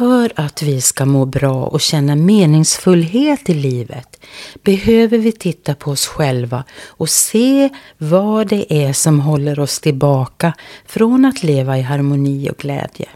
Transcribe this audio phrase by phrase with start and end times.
[0.00, 4.24] För att vi ska må bra och känna meningsfullhet i livet
[4.62, 10.52] behöver vi titta på oss själva och se vad det är som håller oss tillbaka
[10.86, 13.08] från att leva i harmoni och glädje.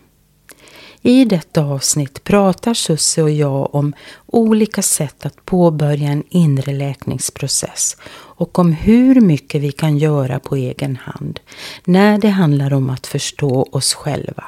[1.02, 3.94] I detta avsnitt pratar Susse och jag om
[4.26, 10.56] olika sätt att påbörja en inre läkningsprocess och om hur mycket vi kan göra på
[10.56, 11.40] egen hand
[11.84, 14.44] när det handlar om att förstå oss själva.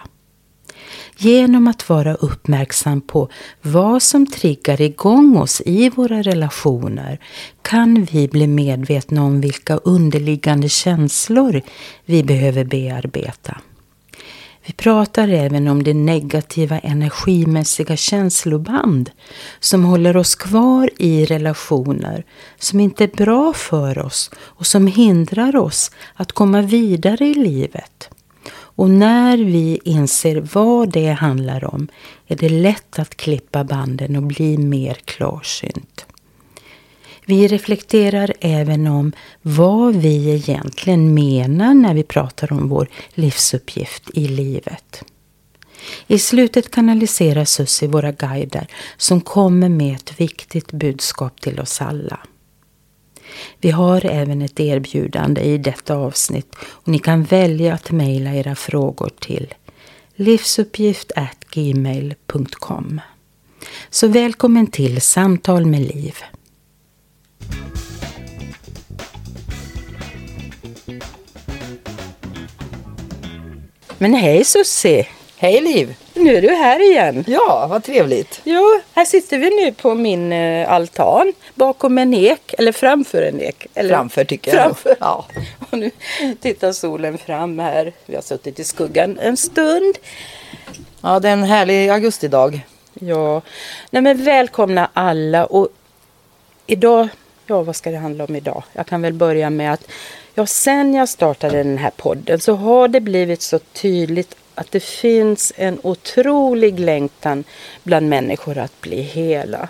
[1.19, 3.29] Genom att vara uppmärksam på
[3.63, 7.21] vad som triggar igång oss i våra relationer
[7.63, 11.63] kan vi bli medvetna om vilka underliggande känslor
[12.05, 13.61] vi behöver bearbeta.
[14.67, 19.11] Vi pratar även om det negativa energimässiga känsloband
[19.61, 22.25] som håller oss kvar i relationer
[22.59, 28.11] som inte är bra för oss och som hindrar oss att komma vidare i livet.
[28.77, 31.89] Och när vi inser vad det handlar om
[32.27, 36.07] är det lätt att klippa banden och bli mer klarsynt.
[37.27, 44.29] Vi reflekterar även om vad vi egentligen menar när vi pratar om vår livsuppgift i
[44.29, 45.05] livet.
[46.07, 52.19] I slutet kanaliserar Susie våra guider som kommer med ett viktigt budskap till oss alla.
[53.61, 58.55] Vi har även ett erbjudande i detta avsnitt och ni kan välja att mejla era
[58.55, 59.55] frågor till
[60.15, 63.01] livsuppgift@gmail.com.
[63.91, 66.15] Så välkommen till Samtal med Liv.
[73.99, 75.07] Men hej Sussi!
[75.39, 75.95] Hej Liv!
[76.15, 77.25] Nu är du här igen.
[77.27, 78.41] Ja, vad trevligt.
[78.45, 83.41] Jo, här sitter vi nu på min eh, altan bakom en ek, eller framför en
[83.41, 83.67] ek.
[83.75, 84.63] Eller Framför tycker jag.
[84.65, 84.97] framför.
[85.01, 85.27] Ja.
[85.71, 85.91] Och nu
[86.41, 87.93] tittar solen fram här.
[88.07, 89.95] Vi har suttit i skuggan en stund.
[91.03, 92.61] ja, det är en härlig augustidag.
[92.95, 93.43] Ja,
[93.91, 95.69] nej men välkomna alla och
[96.67, 97.09] idag,
[97.47, 98.63] ja vad ska det handla om idag?
[98.73, 99.85] Jag kan väl börja med att
[100.35, 104.81] ja, sen jag startade den här podden så har det blivit så tydligt att det
[104.81, 107.45] finns en otrolig längtan
[107.83, 109.69] bland människor att bli hela.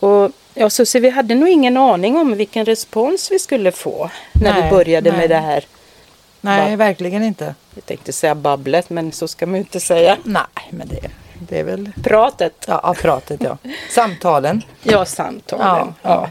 [0.00, 4.10] Och ja, så, så vi hade nog ingen aning om vilken respons vi skulle få
[4.32, 5.20] när Nej, vi började nej.
[5.20, 5.64] med det här.
[6.40, 6.76] Nej, Va?
[6.76, 7.54] verkligen inte.
[7.74, 10.16] Jag tänkte säga babblet, men så ska man ju inte säga.
[10.24, 11.10] Nej, men det,
[11.48, 11.90] det är väl...
[12.02, 12.64] Pratet.
[12.68, 13.58] Ja, pratet ja.
[13.90, 14.62] Samtalen.
[14.82, 15.94] Ja, samtalen.
[16.02, 16.30] Ja,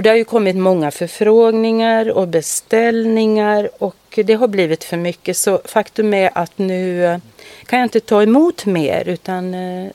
[0.00, 5.36] Och det har ju kommit många förfrågningar och beställningar och det har blivit för mycket.
[5.36, 7.18] Så faktum är att nu eh,
[7.66, 9.90] kan jag inte ta emot mer utan eh,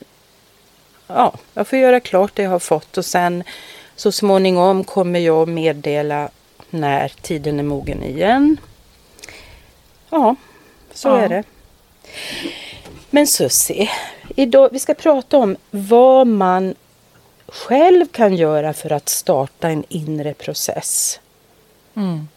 [1.07, 3.43] ja, jag får göra klart det jag har fått och sen
[3.95, 6.29] så småningom kommer jag meddela
[6.69, 8.57] när tiden är mogen igen.
[10.09, 10.35] Ja,
[10.93, 11.17] så Ja.
[11.17, 11.43] är det.
[13.09, 13.89] Men Susie,
[14.35, 16.75] idag, vi ska prata om vad man
[17.47, 21.19] själv kan göra för att starta en inre process.
[21.95, 22.27] Mm.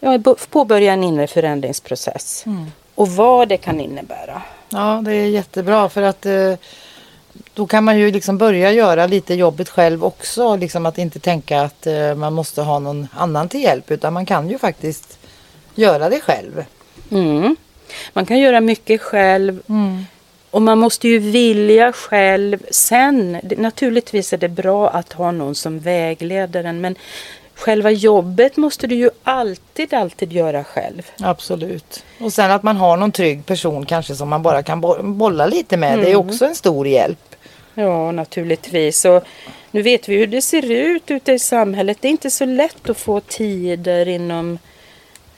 [0.00, 0.18] Ja,
[0.50, 2.46] påbörja en inre förändringsprocess.
[2.46, 2.66] Mm.
[2.94, 4.42] Och vad det kan innebära.
[4.68, 6.54] Ja, det är jättebra för att eh,
[7.54, 10.56] då kan man ju liksom börja göra lite jobbet själv också.
[10.56, 14.26] Liksom att inte tänka att eh, man måste ha någon annan till hjälp utan man
[14.26, 15.18] kan ju faktiskt
[15.74, 16.64] göra det själv.
[17.10, 17.56] Mm.
[18.12, 19.62] Man kan göra mycket själv
[20.50, 22.62] och man måste ju vilja själv.
[22.70, 26.94] Sen, naturligtvis är det bra att ha någon som vägleder en men
[27.54, 31.02] själva jobbet måste du ju alltid, alltid göra själv.
[31.20, 32.04] Absolut.
[32.20, 35.46] Och sen att man har någon trygg person kanske som man bara kan bo- bolla
[35.46, 35.98] lite med.
[35.98, 37.18] Det är också en stor hjälp.
[37.74, 39.04] Ja, naturligtvis.
[39.04, 39.24] Och
[39.70, 41.98] nu vet vi hur det ser ut ute i samhället.
[42.00, 44.58] Det är inte så lätt att få tider inom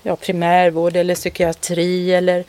[0.02, 2.44] ja, primärvård eller psykiatri eller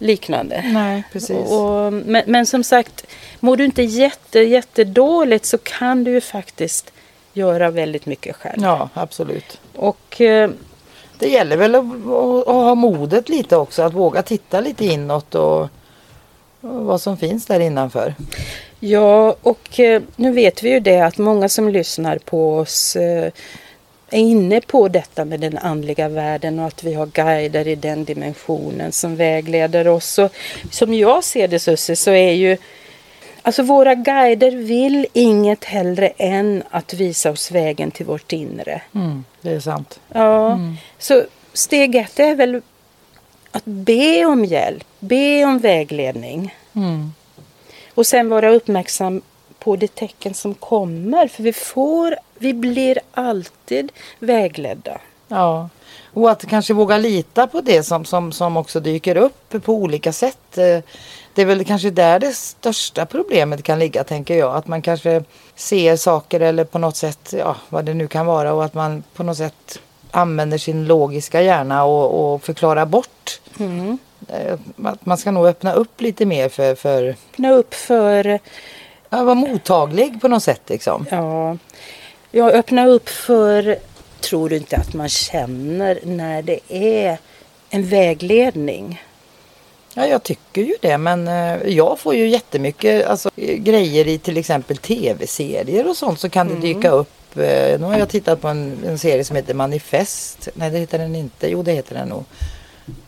[0.00, 0.64] liknande.
[0.72, 1.50] Nej, precis.
[1.50, 3.06] Och, men, men som sagt,
[3.40, 6.92] mår du inte jätte, jättedåligt så kan du ju faktiskt
[7.32, 8.62] göra väldigt mycket själv.
[8.62, 9.60] Ja, absolut.
[9.76, 10.50] Och eh,
[11.18, 13.82] Det gäller väl att, att, att ha modet lite också.
[13.82, 15.60] Att våga titta lite inåt och,
[16.60, 18.14] och vad som finns där innanför.
[18.80, 23.32] Ja, och eh, nu vet vi ju det att många som lyssnar på oss eh,
[24.10, 28.04] är inne på detta med den andliga världen och att vi har guider i den
[28.04, 30.18] dimensionen som vägleder oss.
[30.18, 30.32] Och
[30.70, 32.56] som jag ser det Susie så är ju
[33.42, 38.82] Alltså våra guider vill inget hellre än att visa oss vägen till vårt inre.
[38.94, 40.00] Mm, det är sant.
[40.08, 40.58] Ja,
[40.98, 42.62] så steg ett är väl
[43.50, 46.54] att be om hjälp, be om vägledning.
[46.74, 47.12] Mm.
[47.94, 49.22] Och sen vara uppmärksam
[49.58, 51.28] på de tecken som kommer.
[51.28, 55.00] För vi får, vi blir alltid vägledda.
[55.28, 55.68] Ja.
[56.14, 60.12] Och att kanske våga lita på det som, som, som också dyker upp på olika
[60.12, 60.58] sätt.
[60.58, 60.78] Eh,
[61.34, 64.56] Det är väl kanske där det största problemet kan ligga tänker jag.
[64.56, 68.52] Att man kanske ser saker eller på något sätt, ja vad det nu kan vara
[68.52, 69.78] och att man på något sätt
[70.10, 73.40] använder sin logiska hjärna och, och förklarar bort.
[74.28, 78.38] Eh, Att man ska nog öppna upp lite mer för, för Öppna upp för,
[79.10, 81.06] ja, vara mottaglig på något sätt liksom.
[81.10, 81.56] ja,
[82.30, 83.78] ja, öppna upp för,
[84.20, 87.18] tror du inte att man känner när det är
[87.70, 89.02] en vägledning?
[89.94, 90.98] Ja, jag tycker ju det.
[90.98, 96.20] Men eh, jag får ju jättemycket alltså, grejer i till exempel tv-serier och sånt.
[96.20, 97.36] Så kan det dyka upp.
[97.36, 100.48] Eh, nu har jag tittat på en, en serie som heter Manifest.
[100.54, 101.50] Nej, det heter den inte.
[101.50, 102.24] Jo, det heter den nog.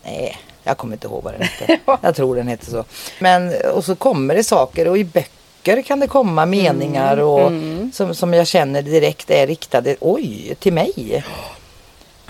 [0.05, 1.79] Nej, jag kommer inte ihåg vad den heter.
[2.03, 2.85] jag tror den heter så.
[3.19, 5.42] Men, och så kommer det saker och i böcker
[5.85, 7.53] kan det komma meningar och
[7.93, 11.25] Som, som jag känner direkt är riktade, oj, till mig.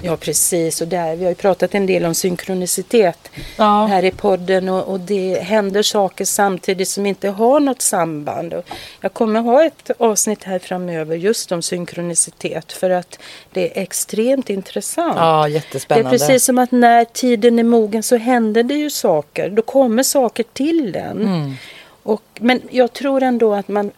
[0.04, 0.80] Ja, precis.
[0.80, 3.86] Och där, vi har ju pratat en del om synkronicitet Ja.
[3.86, 8.54] här i podden och, och det händer saker samtidigt som inte har något samband.
[8.54, 8.64] Och
[9.00, 13.18] jag kommer ha ett avsnitt här framöver just om synkronicitet för att
[13.52, 15.14] det är extremt intressant.
[15.16, 16.10] Ja, Det är jättespännande.
[16.10, 19.50] precis som att när tiden är mogen så händer det ju saker.
[19.50, 21.20] Då kommer saker till den.
[21.22, 21.54] Mm.
[22.02, 23.90] Och, men jag tror ändå att man,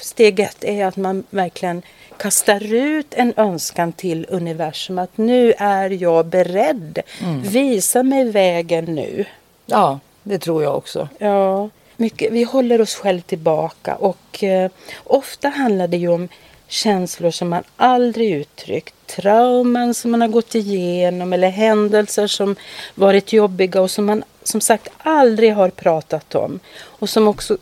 [0.00, 1.82] steg ett är att man verkligen
[2.16, 6.98] kastar ut en önskan till universum att nu är jag beredd.
[7.22, 7.42] Mm.
[7.42, 9.24] Visa mig vägen nu.
[9.66, 11.08] Ja, det tror jag också.
[11.18, 14.70] Ja, mycket, vi håller oss själv tillbaka och eh,
[15.04, 16.28] ofta handlar det ju om
[16.68, 18.94] känslor som man aldrig uttryckt.
[19.06, 22.56] Trauman som man har gått igenom eller händelser som
[22.94, 26.60] varit jobbiga och som man som sagt aldrig har pratat om.
[26.82, 27.56] Och som också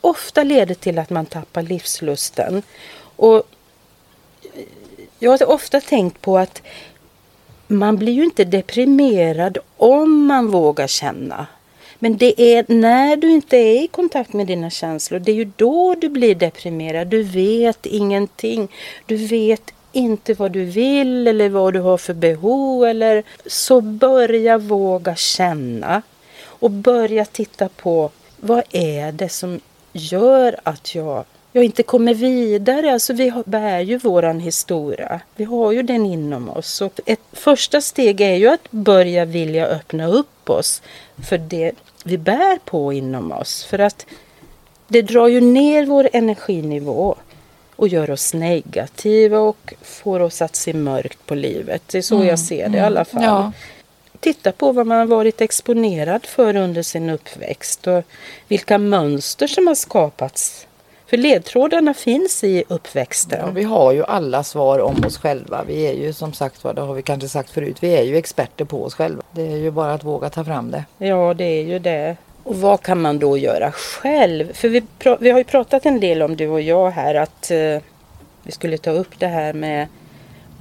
[0.00, 2.62] ofta leder till att man tappar livslusten.
[3.16, 3.42] Och
[5.18, 6.62] jag har ofta tänkt på att
[7.66, 11.46] man blir ju inte deprimerad om man vågar känna.
[11.98, 15.50] Men det är när du inte är i kontakt med dina känslor, det är ju
[15.56, 17.08] då du blir deprimerad.
[17.08, 18.68] Du vet ingenting.
[19.06, 22.84] Du vet inte vad du vill eller vad du har för behov.
[22.84, 23.22] Eller...
[23.46, 26.02] Så börja våga känna.
[26.62, 28.10] Och börja titta på
[28.40, 29.60] vad är det som
[29.92, 32.92] gör att jag, jag inte kommer vidare.
[32.92, 35.20] Alltså vi bär ju våran historia.
[35.36, 36.80] Vi har ju den inom oss.
[36.80, 40.82] Och ett första steg är ju att börja vilja öppna upp oss
[41.28, 41.72] för det
[42.04, 43.64] vi bär på inom oss.
[43.64, 44.06] För att
[44.88, 47.16] det drar ju ner vår energinivå
[47.76, 51.82] och gör oss negativa och får oss att se mörkt på livet.
[51.86, 53.22] Det är så jag ser det i alla fall.
[53.22, 53.52] Ja.
[54.22, 58.02] Titta på vad man har varit exponerad för under sin uppväxt och
[58.48, 60.66] vilka mönster som har skapats.
[61.06, 63.40] För ledtrådarna finns i uppväxten.
[63.40, 65.64] Ja, vi har ju alla svar om oss själva.
[65.66, 67.76] Vi är ju som sagt vad det har vi kanske sagt förut.
[67.80, 69.22] Vi är ju experter på oss själva.
[69.32, 70.84] Det är ju bara att våga ta fram det.
[70.98, 72.16] Ja, det är ju det.
[72.42, 74.52] Och vad kan man då göra själv?
[74.52, 74.82] För vi,
[75.20, 77.82] vi har ju pratat en del om du och jag här att eh,
[78.42, 79.86] vi skulle ta upp det här med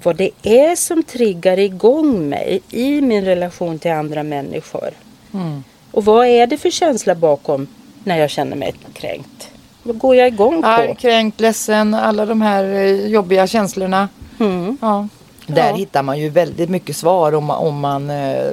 [0.03, 4.89] vad det är som triggar igång mig i min relation till andra människor.
[5.34, 5.63] Mm.
[5.91, 7.67] Och vad är det för känsla bakom
[8.03, 9.50] när jag känner mig kränkt?
[9.84, 10.67] Vad går jag igång på?
[10.67, 14.10] Arg, kränkt, ledsen, alla de här eh, jobbiga känslorna.
[14.39, 14.77] Mm.
[14.81, 15.08] Ja.
[15.48, 15.75] Där Ja.
[15.75, 18.51] hittar man ju väldigt mycket svar om, man- om man eh,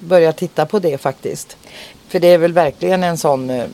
[0.00, 1.56] börjar titta på det faktiskt.
[2.08, 3.64] För det är väl verkligen en sån eh,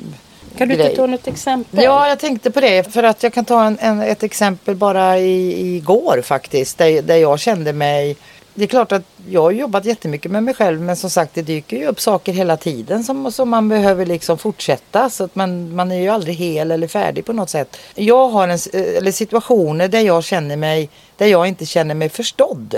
[0.61, 0.87] Kan du grej.
[0.87, 1.85] inte ta något exempel?
[1.85, 2.93] Ja, jag tänkte på det.
[2.93, 6.79] För att jag kan ta en, en, ett exempel bara i, igår faktiskt.
[6.79, 8.17] Där, där jag kände mig...
[8.55, 10.81] Det är klart att jag har jobbat jättemycket med mig själv.
[10.81, 14.38] Men som sagt det dyker ju upp saker hela tiden som, som man behöver liksom
[14.38, 15.11] fortsätta.
[15.11, 17.76] Så att man, man är ju aldrig hel eller färdig på något sätt.
[17.95, 20.88] Jag har en, s- eller situationer där jag känner mig...
[21.17, 22.75] Där jag inte känner mig förstådd.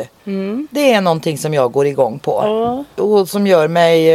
[0.71, 2.41] Det är någonting som jag går igång på.
[2.97, 3.03] Ja.
[3.05, 4.09] Och som gör mig...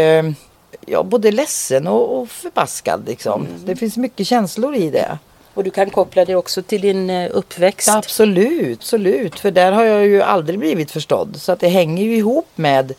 [0.88, 3.04] ja, både ledsen och, och förbaskad.
[3.08, 3.46] Liksom.
[3.46, 3.66] Mm.
[3.66, 5.18] Det finns mycket känslor i det.
[5.54, 7.88] Och du kan koppla det också till din eh, uppväxt.
[7.88, 9.40] Ja, absolut, absolut.
[9.40, 11.36] För där har jag ju aldrig blivit förstådd.
[11.38, 12.94] Så att det hänger ju ihop med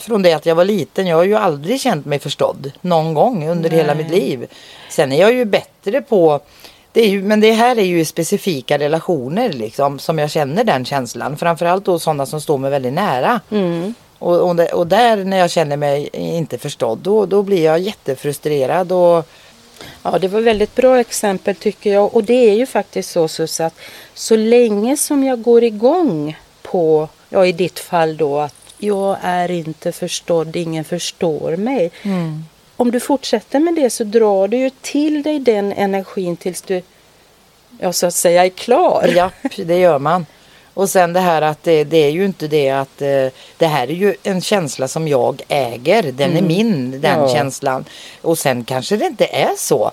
[0.00, 1.06] från det att jag var liten.
[1.06, 3.78] Jag har ju aldrig känt mig förstådd någon gång under Nej.
[3.78, 4.46] hela mitt liv.
[4.90, 6.40] Sen är jag ju bättre på
[6.92, 10.84] det är ju, men det här är ju specifika relationer liksom som jag känner den
[10.84, 11.36] känslan.
[11.36, 13.40] Framförallt då sådana som står mig väldigt nära.
[13.50, 13.94] Mm.
[14.24, 18.92] Och, och, och där när jag känner mig inte förstådd då, då blir jag jättefrustrerad
[18.92, 19.28] och
[20.02, 22.14] Ja, det var väldigt bra exempel tycker jag.
[22.14, 23.74] Och det är ju faktiskt så Sus att
[24.14, 29.50] så länge som jag går igång på, ja i ditt fall då att jag är
[29.50, 31.90] inte förstådd, ingen förstår mig.
[32.76, 36.82] Om du fortsätter med det så drar du ju till dig den energin tills du,
[37.78, 39.12] ja så att säga är klar.
[39.16, 40.26] Ja, det gör man.
[40.74, 43.26] Och sen det här att det, det är ju inte det att eh,
[43.58, 46.02] det här är ju en känsla som jag äger.
[46.12, 47.34] Den är min, den Ja.
[47.34, 47.84] känslan.
[48.22, 49.90] Och sen kanske det inte är så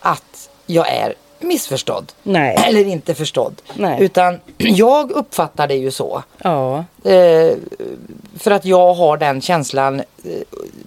[0.00, 2.12] att jag är missförstådd.
[2.22, 2.56] Nej.
[2.68, 3.62] Eller inte förstådd.
[3.74, 4.02] Nej.
[4.02, 6.22] Utan jag uppfattar det ju så.
[6.38, 7.52] Ja, Eh,
[8.38, 10.04] för att jag har den känslan eh,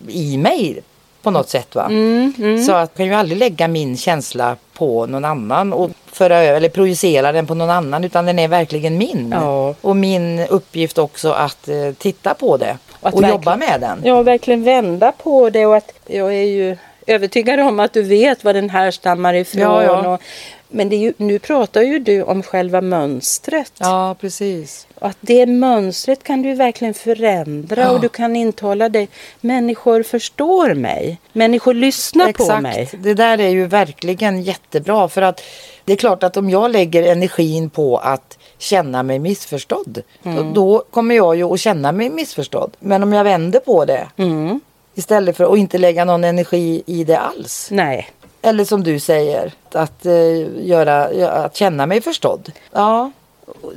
[0.07, 0.79] i mig
[1.21, 1.75] på något sätt.
[1.75, 1.85] Va?
[1.85, 6.37] Mm, Så att jag kan ju aldrig lägga min känsla på någon annan och föra
[6.43, 9.29] över eller projicera den på någon annan utan den är verkligen min.
[9.35, 9.75] Ja.
[9.81, 14.01] Och min uppgift också att eh, titta på det och verkligen- jobba med den.
[14.03, 18.43] ja verkligen vända på det och att jag är ju övertygad om att du vet
[18.43, 19.61] vad den här stammar ifrån.
[19.61, 20.13] Ja, ja.
[20.13, 20.21] Och,
[20.69, 23.71] men ju, nu pratar ju du om själva mönstret.
[23.79, 24.87] Ja, precis.
[24.95, 27.89] Och att det mönstret kan du verkligen förändra Ja.
[27.91, 29.07] och du kan intala dig.
[29.41, 31.17] Människor förstår mig.
[31.33, 32.61] Människor lyssnar på Exakt.
[32.63, 32.89] mig.
[32.93, 35.41] Det där är ju verkligen jättebra för att
[35.85, 40.83] det är klart att om jag lägger energin på att känna mig missförstådd då, då
[40.91, 42.71] kommer jag ju att känna mig missförstådd.
[42.79, 44.59] Men om jag vänder på det Mm.
[44.95, 47.67] istället för att inte lägga någon energi i det alls.
[47.71, 48.09] Nej.
[48.47, 52.51] Eller som du säger, att, eh, göra, att känna mig förstådd.
[52.71, 53.11] Ja,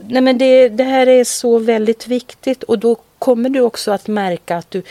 [0.09, 4.09] Nej men det, det här är så väldigt viktigt och då kommer du också att
[4.09, 4.83] märka att du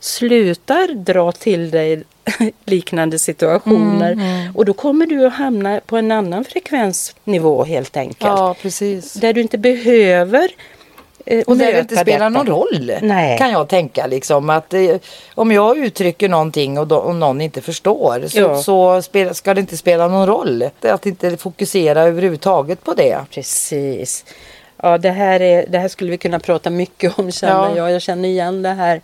[0.00, 2.02] slutar dra till dig
[2.64, 4.12] liknande situationer.
[4.12, 8.18] Mm, Och då kommer du att hamna på en annan frekvensnivå helt enkelt.
[8.20, 9.12] ja precis.
[9.12, 10.48] Där du inte behöver eh,
[11.46, 12.28] Och där det inte spelar detta.
[12.28, 13.38] någon roll Nej.
[13.38, 14.06] kan jag tänka.
[14.06, 14.96] Liksom, att, eh,
[15.34, 18.62] om jag uttrycker någonting och, då, och någon inte förstår så, Ja.
[18.62, 20.64] så spela, ska det inte spela någon roll.
[20.82, 23.18] Att inte fokusera överhuvudtaget på det.
[23.30, 24.24] Precis.
[24.82, 27.76] Ja, det här, är, det här skulle vi kunna prata mycket om känner Ja.
[27.76, 27.90] jag.
[27.90, 29.00] Jag känner igen det här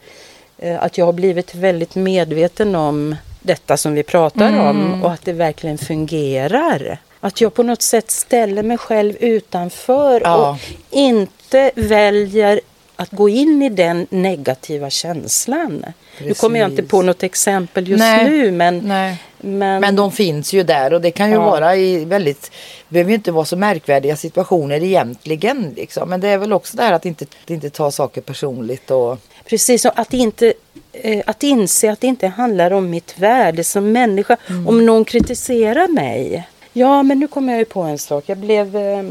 [0.59, 4.67] eh, att jag har blivit väldigt medveten om detta som vi pratar Mm.
[4.67, 6.99] om och att det verkligen fungerar.
[7.21, 10.51] Att jag på något sätt ställer mig själv utanför Ja.
[10.51, 10.57] och
[10.91, 11.33] inte
[11.75, 12.61] väljer
[12.97, 15.85] att gå in i den negativa känslan.
[16.21, 16.91] Nu kommer jag inte Precis.
[16.91, 18.31] på något exempel just Nej.
[18.31, 19.17] nu men, Nej.
[19.39, 21.51] men, Men de finns ju där och det kan ju Ja.
[21.51, 22.51] vara i väldigt,
[22.89, 25.73] behöver ju inte vara så märkvärdiga situationer egentligen.
[25.77, 26.09] Liksom.
[26.09, 28.91] Men det är väl också det här att inte, inte ta saker personligt.
[28.91, 30.53] Och, Precis, och att, inte,
[30.93, 34.37] eh, att inse att det inte handlar om mitt värde som människa.
[34.67, 36.49] Om någon kritiserar mig.
[36.73, 38.25] Ja, men nu kommer jag ju på en sak.
[38.27, 38.77] Jag blev...
[38.77, 39.05] Eh,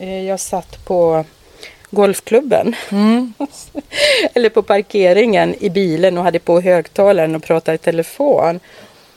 [0.00, 1.24] eh, jag satt på
[1.94, 2.76] golfklubben.
[4.34, 8.60] Eller på parkeringen i bilen och hade på högtalaren och pratade i telefon.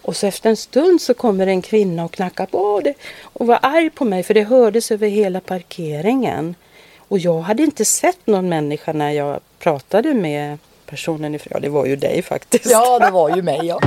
[0.01, 3.59] Och så efter en stund så kommer en kvinna och knackar på det och var
[3.61, 6.55] arg på mig för det hördes över hela parkeringen.
[6.97, 11.51] Och jag hade inte sett någon människa när jag pratade med personen ifrån.
[11.53, 12.71] Ja, det var ju dig faktiskt.
[12.71, 13.79] ja, det var ju mig ja.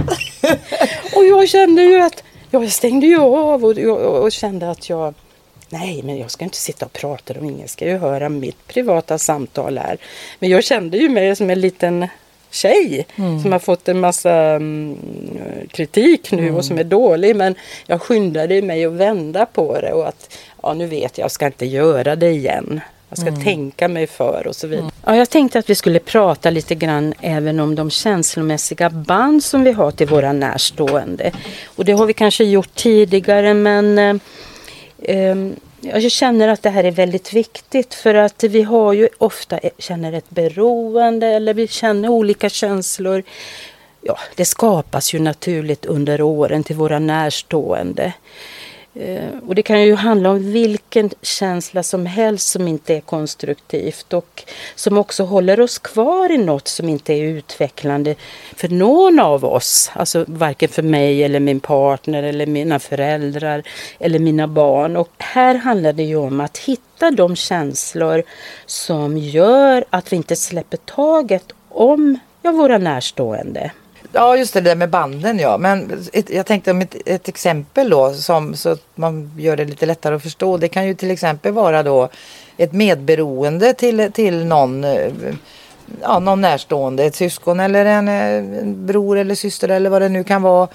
[1.16, 5.14] Och jag kände ju att jag stängde ju av och, och, och kände att jag
[5.72, 9.18] Nej, men jag ska inte sitta och prata om ingen ska ju höra mitt privata
[9.18, 9.98] samtal här.
[10.38, 12.06] Men jag kände ju mig som en liten
[12.50, 13.06] tjej
[13.42, 14.98] som har fått en massa mm,
[15.70, 17.36] kritik nu och som är dålig.
[17.36, 17.54] Men
[17.86, 21.46] jag skyndade mig att vända på det och att ja, nu vet jag, jag ska
[21.46, 22.80] inte göra det igen.
[23.08, 24.90] Jag ska tänka mig för och så vidare.
[25.04, 29.64] Ja, jag tänkte att vi skulle prata lite grann även om de känslomässiga band som
[29.64, 31.32] vi har till våra närstående.
[31.64, 34.14] Och det har vi kanske gjort tidigare men eh,
[35.02, 39.58] Ehm, jag känner att det här är väldigt viktigt för att vi har ju ofta
[39.58, 43.22] eh, känner ett beroende eller vi känner olika känslor.
[44.02, 48.12] Ja, det skapas ju naturligt under åren till våra närstående.
[48.94, 54.12] Eh, och det kan ju handla om vilken känsla som helst som inte är konstruktivt
[54.12, 54.42] och
[54.74, 58.14] som också håller oss kvar i något som inte är utvecklande
[58.56, 59.90] för någon av oss.
[59.94, 63.62] Alltså varken för mig eller min partner eller mina föräldrar
[63.98, 64.96] eller mina barn.
[64.96, 68.22] Och här handlar det ju om att hitta de känslor
[68.66, 73.70] som gör att vi inte släpper taget om ja, våra närstående.
[74.12, 75.58] Ja, just det, det där med banden ja.
[75.58, 79.64] Men ett, jag tänkte om ett, ett exempel då som, så att man gör det
[79.64, 80.56] lite lättare att förstå.
[80.56, 82.08] Det kan ju till exempel vara då
[82.56, 85.12] ett medberoende till, till någon, eh,
[86.02, 90.08] ja, någon närstående, ett syskon eller en, eh, en bror eller syster eller vad det
[90.08, 90.68] nu kan vara.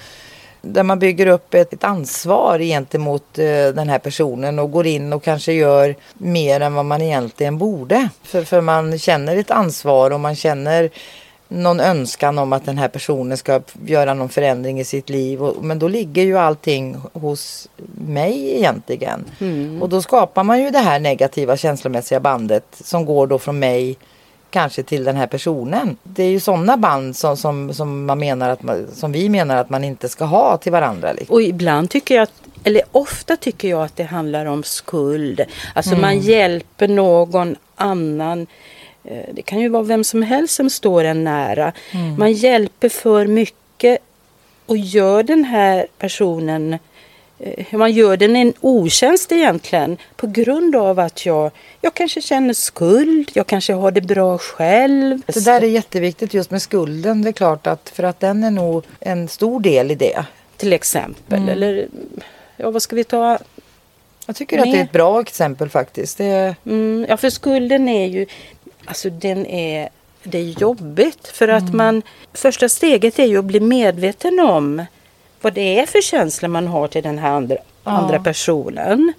[0.62, 5.12] Där man bygger upp ett, ett ansvar gentemot eh, den här personen och går in
[5.12, 8.08] och kanske gör mer än vad man egentligen borde.
[8.22, 10.90] För, för man känner ett ansvar och man känner
[11.48, 15.42] någon önskan om att den här personen ska göra någon förändring i sitt liv.
[15.42, 19.24] Och, men då ligger ju allting hos mig egentligen.
[19.40, 19.82] Mm.
[19.82, 23.96] Och då skapar man ju det här negativa känslomässiga bandet som går då från mig
[24.50, 25.96] kanske till den här personen.
[26.02, 29.56] Det är ju sådana band som, som, som, man menar att man, som vi menar
[29.56, 31.12] att man inte ska ha till varandra.
[31.12, 31.34] Liksom.
[31.34, 32.32] Och ibland tycker jag att
[32.64, 35.44] eller ofta tycker jag att det handlar om skuld.
[35.74, 36.00] Alltså Mm.
[36.00, 38.46] man hjälper någon annan.
[39.06, 41.72] Eh, Det kan ju vara vem som helst som står en nära.
[41.92, 42.18] Mm.
[42.18, 43.98] Man hjälper för mycket
[44.66, 46.78] och gör den här personen
[47.38, 52.54] eh, man gör den en otjänst egentligen på grund av att jag, jag kanske känner
[52.54, 55.20] skuld, jag kanske har det bra själv.
[55.26, 57.22] Det där är jätteviktigt just med skulden.
[57.22, 60.24] Det är klart att för att den är nog en stor del i det.
[60.56, 61.48] Till exempel.
[61.48, 61.88] Eller
[62.56, 63.38] ja, vad ska vi ta?
[64.26, 66.18] Jag tycker att det är ett bra exempel faktiskt.
[66.18, 68.26] Det, Mm, ja, för skulden är ju,
[68.86, 69.88] alltså den är,
[70.22, 72.02] det är jobbigt för att man,
[72.32, 74.84] första steget är ju att bli medveten om
[75.40, 79.12] vad det är för känsla man har till den här andra, andra personen.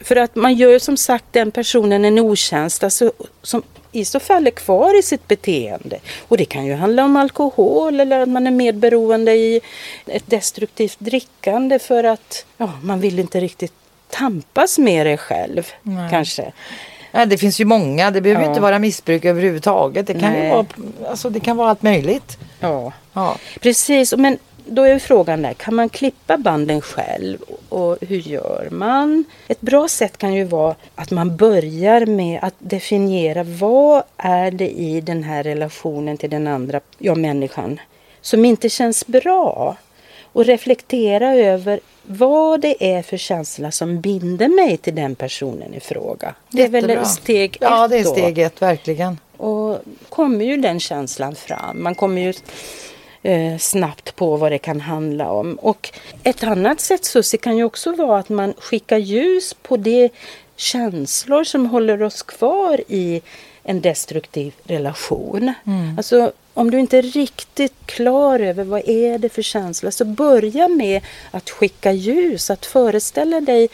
[0.00, 4.46] För att man gör som sagt den personen en otjänst, alltså, som i så fall
[4.46, 6.00] är kvar i sitt beteende.
[6.28, 9.60] Och det kan ju handla om alkohol eller att man är medberoende i
[10.06, 13.72] ett destruktivt drickande för att ja, man vill inte riktigt
[14.10, 15.72] tampas med det själv
[16.10, 16.52] kanske.
[17.12, 18.10] Nej, det finns ju många.
[18.10, 18.50] Det behöver ju Ja.
[18.50, 20.06] inte vara missbruk överhuvudtaget.
[20.06, 20.50] Det kan, ju Nej.
[20.50, 20.66] vara,
[21.08, 22.38] alltså, det kan vara allt möjligt.
[22.60, 22.92] Ja.
[23.12, 23.36] Ja.
[23.60, 27.38] Precis, men då är ju frågan där, kan man klippa banden själv
[27.68, 29.24] och hur gör man?
[29.48, 34.68] Ett bra sätt kan ju vara att man börjar med att definiera vad är det
[34.70, 37.80] i den här relationen till den andra ja, människan
[38.20, 39.76] som inte känns bra.
[40.32, 45.80] Och reflektera över vad det är för känsla som binder mig till den personen i
[45.80, 46.34] fråga.
[46.50, 49.18] Det är väl steg Ja, ett det är steg ett, verkligen.
[49.36, 51.82] Och kommer ju den känslan fram.
[51.82, 52.34] Man kommer ju
[53.22, 55.54] eh, snabbt på vad det kan handla om.
[55.54, 55.90] Och
[56.22, 60.08] ett annat sätt Susie kan ju också vara att man skickar ljus på de
[60.56, 63.22] känslor som håller oss kvar i
[63.64, 65.52] en destruktiv relation.
[65.96, 70.68] Alltså om du inte är riktigt klar över vad är det för känsla så börja
[70.68, 73.68] med att skicka ljus, att föreställa dig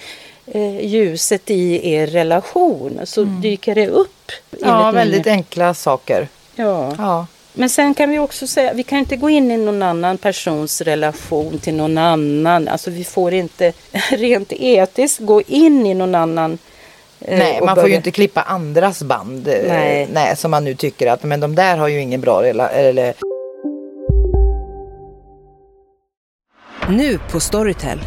[0.47, 4.33] eh, ljuset i er relation så dyker det upp.
[4.61, 6.29] Ja, väldigt min- enkla saker.
[6.55, 6.95] Ja.
[6.99, 7.27] Ja.
[7.53, 10.81] Men sen kan vi också säga, vi kan inte gå in i någon annan persons
[10.81, 12.69] relation till någon annan.
[12.69, 13.73] Alltså vi får inte
[14.11, 16.59] rent etiskt gå in i någon annan.
[17.21, 19.49] Eh, Nej, man får ju börja- inte klippa andras band.
[19.49, 20.09] eh, Nej.
[20.13, 23.15] nej, som man nu tycker att men de där har ju ingen bra rela- eller
[26.89, 28.01] Nu på Storytel.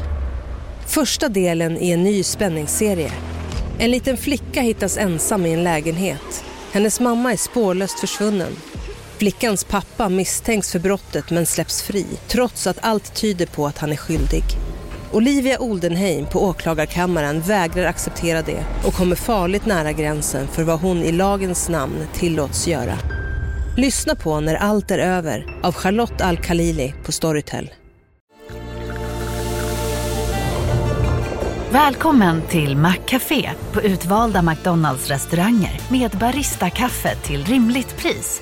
[0.87, 3.11] Första delen i en ny spänningsserie.
[3.79, 6.43] En liten flicka hittas ensam i en lägenhet.
[6.71, 8.55] Hennes mamma är spårlöst försvunnen.
[9.17, 13.91] Flickans pappa misstänks för brottet men släpps fri trots att allt tyder på att han
[13.91, 14.43] är skyldig.
[15.13, 20.97] Olivia Oldenheim på åklagarkammaren vägrar acceptera det och kommer farligt nära gränsen för vad hon
[20.97, 22.97] i lagens namn tillåts göra.
[23.77, 27.69] Lyssna på När allt är över av Charlotte Al-Khalili på Storytel.
[31.71, 38.41] Välkommen till Maccafé på utvalda McDonalds restauranger med Baristakaffe till rimligt pris.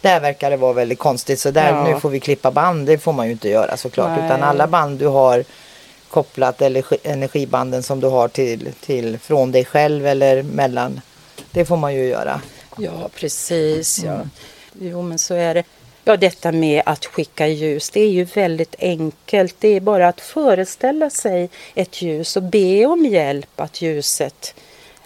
[0.00, 1.84] Där verkar det vara väldigt konstigt så där Ja.
[1.84, 2.86] nu får vi klippa band.
[2.86, 4.10] Det får man ju inte göra såklart.
[4.16, 4.26] Nej.
[4.26, 5.44] Utan alla band du har
[6.10, 11.00] kopplat eller energibanden som du har till, till från dig själv eller mellan.
[11.50, 12.40] Det får man ju göra.
[12.78, 13.98] Ja, precis.
[14.04, 14.20] Ja.
[14.80, 15.64] Jo, men så är det.
[16.04, 19.54] Ja, detta med att skicka ljus, det är ju väldigt enkelt.
[19.58, 24.54] Det är bara att föreställa sig ett ljus och be om hjälp att ljuset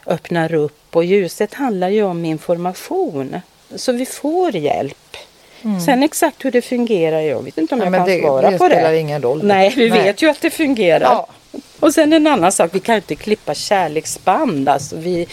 [0.07, 0.97] öppnar upp.
[0.97, 3.41] Och ljuset handlar ju om information.
[3.77, 4.97] Så vi får hjälp
[5.87, 8.59] Sen exakt hur det fungerar, jag vet inte om Ja, jag kan det, svara det
[8.59, 8.99] på spelar det.
[8.99, 9.41] ingen roll.
[9.45, 10.03] Nej, vi Nej.
[10.03, 11.01] vet ju att det fungerar.
[11.01, 11.27] Ja.
[11.81, 14.69] Och sen en annan sak, vi kan inte klippa kärleksband.
[14.69, 15.27] Alltså vi,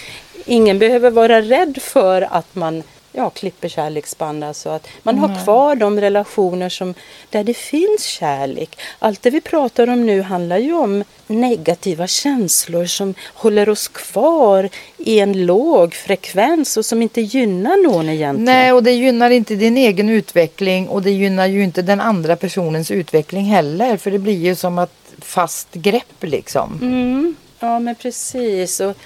[0.45, 4.43] ingen behöver vara rädd för att man ja, klipper kärleksband.
[4.43, 6.93] Alltså att man har kvar de relationer som,
[7.29, 8.79] där det finns kärlek.
[8.99, 14.69] Allt det vi pratar om nu handlar ju om negativa känslor som håller oss kvar
[14.97, 18.45] i en låg frekvens och som inte gynnar någon egentligen.
[18.45, 22.35] Nej, och det gynnar inte din egen utveckling och det gynnar ju inte den andra
[22.35, 23.97] personens utveckling heller.
[23.97, 26.79] För det blir ju som ett fast grepp liksom.
[26.81, 28.79] Mm, ja men precis.
[28.79, 28.97] Och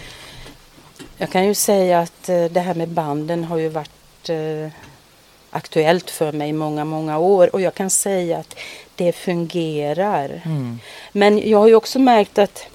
[1.17, 4.71] jag kan ju säga att eh, det här med banden har ju varit eh,
[5.49, 7.49] aktuellt för mig i många, många år.
[7.53, 8.55] Och jag kan säga att
[8.95, 10.41] det fungerar.
[11.11, 12.67] Men jag har ju också märkt att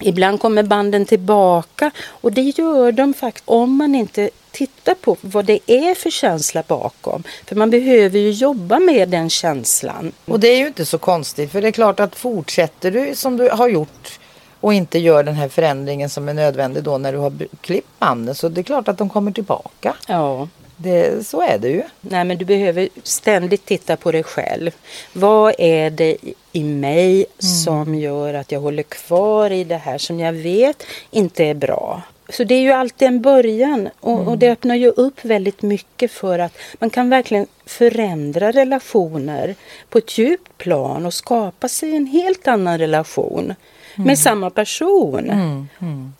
[0.00, 1.90] ibland kommer banden tillbaka.
[2.06, 6.62] Och det gör de faktiskt om man inte tittar på vad det är för känsla
[6.68, 7.22] bakom.
[7.46, 10.12] För man behöver ju jobba med den känslan.
[10.24, 13.36] Och det är ju inte så konstigt för det är klart att fortsätter du som
[13.36, 14.18] du har gjort
[14.66, 18.34] och inte gör den här förändringen som är nödvändig då när du har klippt banden
[18.34, 19.94] så det är klart att de kommer tillbaka.
[20.08, 20.48] Ja.
[20.76, 21.82] Det, så är det ju.
[22.00, 24.70] Nej, men du behöver ständigt titta på dig själv.
[25.12, 26.16] Vad är det
[26.52, 31.44] i- mig som gör att jag håller kvar i det här som jag vet inte
[31.44, 32.02] är bra?
[32.28, 36.10] Så det är ju alltid en början och, och det öppnar ju upp väldigt mycket
[36.10, 39.54] för att man kan verkligen förändra relationer
[39.90, 43.54] på ett djupt plan och skapa sig en helt annan relation
[43.96, 45.30] med samma person.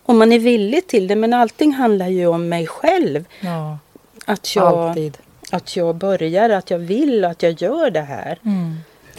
[0.05, 1.15] Om man är villig till det.
[1.15, 3.25] Men allting handlar ju om mig själv.
[3.41, 3.77] Ja,
[4.25, 5.17] Att jag, alltid.
[5.51, 8.39] att jag börjar, att jag vill och att jag gör det här.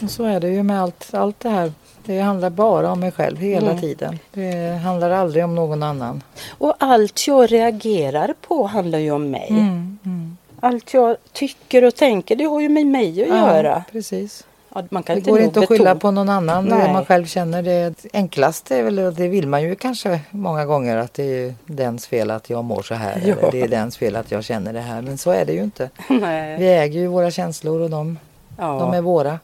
[0.03, 1.71] Och så är det ju med allt, allt det här.
[2.05, 3.81] Det handlar bara om mig själv hela Mm.
[3.81, 4.19] tiden.
[4.33, 6.21] Det handlar aldrig om någon annan.
[6.57, 9.47] Och allt jag reagerar på handlar ju om mig.
[9.49, 13.83] Mm, Allt jag tycker och tänker, det har ju med mig att göra.
[13.91, 14.43] precis.
[14.75, 16.65] Ja, man kan Det inte går inte att skylla på någon annan.
[16.69, 16.93] Det Nej.
[16.93, 17.63] man själv känner.
[17.63, 22.07] Det enklaste är väl, det vill man ju kanske många gånger, att det är dens
[22.07, 23.21] fel att jag mår så här.
[23.25, 23.35] Ja.
[23.35, 25.01] Eller det är dens fel att jag känner det här.
[25.01, 25.89] Men så är det ju inte.
[26.09, 26.59] Nej.
[26.59, 28.17] Vi äger ju våra känslor och de,
[28.57, 28.79] Ja.
[28.79, 29.39] de är våra.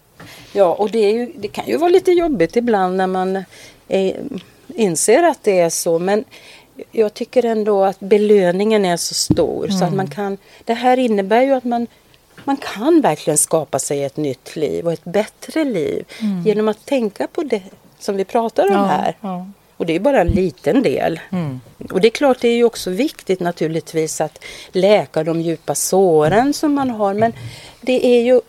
[0.54, 3.36] Ja, och det, är ju, det kan ju vara lite jobbigt ibland när man
[3.88, 4.16] eh,
[4.68, 6.00] inser att det är så.
[6.00, 6.24] Men
[6.92, 9.68] jag tycker ändå att belöningen är så stor.
[9.68, 11.88] Så att man kan, det här innebär ju att man,
[12.46, 16.06] man kan verkligen skapa sig ett nytt liv och ett bättre liv.
[16.46, 17.62] Genom att tänka på det
[18.00, 19.18] som vi pratar om här.
[19.22, 19.48] ja.
[19.78, 21.20] Och det är bara en liten del.
[21.92, 26.54] Och det är klart, det är ju också viktigt naturligtvis att läka de djupa såren
[26.54, 27.14] som man har.
[27.14, 27.34] Men
[27.82, 28.42] det är ju,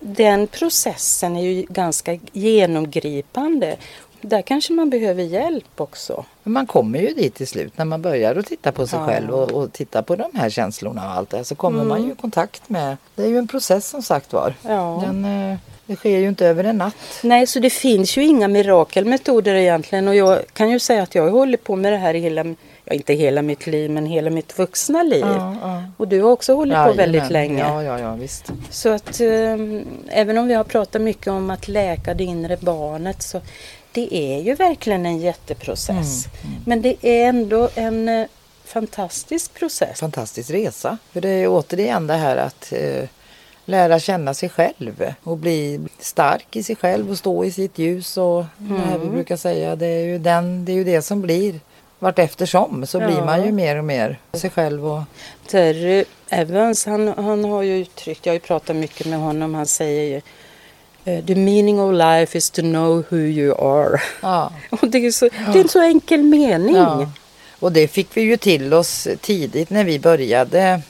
[0.00, 3.76] den processen är ju ganska genomgripande.
[4.22, 6.24] Där kanske man behöver hjälp också.
[6.42, 9.06] Men man kommer ju dit till slut när man börjar att titta på sig Ja.
[9.06, 11.44] själv och, och titta på de här känslorna och allt det.
[11.44, 12.96] Så kommer man ju i kontakt med.
[13.14, 14.54] Det är ju en process som sagt var.
[14.62, 15.02] Ja.
[15.06, 16.94] Den, eh, det sker ju inte över en natt.
[17.22, 20.08] Nej, så det finns ju inga mirakelmetoder egentligen.
[20.08, 22.44] Och jag kan ju säga att jag har hållit på med det här hela,
[22.84, 25.24] ja inte hela mitt liv, men hela mitt vuxna liv.
[25.26, 25.82] Ja, ja.
[25.96, 27.32] Och du har också hållit på väldigt Jajamän.
[27.32, 27.60] länge.
[27.60, 28.52] Ja, ja, ja visst.
[28.70, 33.22] Så att ehm, även om vi har pratat mycket om att läka det inre barnet
[33.22, 33.40] så
[33.92, 36.24] det är ju verkligen en jätteprocess.
[36.66, 38.26] Men det är ändå en eh,
[38.64, 40.00] fantastisk process.
[40.00, 40.98] Fantastisk resa.
[41.12, 43.04] För det är återigen det här att eh,
[43.64, 48.16] lära känna sig själv och bli stark i sig själv och stå i sitt ljus
[48.16, 49.76] och det här vi brukar säga.
[49.76, 51.60] Det är ju, den, det, är ju det som blir
[51.98, 53.24] vart eftersom så blir Ja.
[53.24, 55.02] man ju mer och mer sig själv och
[55.46, 59.66] Terry Evans han, han har ju uttryckt, jag har ju pratat mycket med honom, han
[59.66, 60.20] säger ju
[61.04, 64.00] The meaning of life is to know who you are.
[64.22, 64.52] ja.
[64.70, 66.76] Och det, är så, det är en så enkel mening.
[66.76, 67.10] Ja.
[67.58, 70.80] Och det fick vi ju till oss tidigt när vi började